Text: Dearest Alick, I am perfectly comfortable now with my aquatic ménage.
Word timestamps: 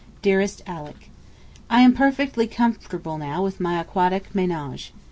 Dearest 0.23 0.63
Alick, 0.65 1.11
I 1.69 1.81
am 1.81 1.93
perfectly 1.93 2.47
comfortable 2.47 3.19
now 3.19 3.43
with 3.43 3.59
my 3.59 3.79
aquatic 3.79 4.33
ménage. 4.33 4.89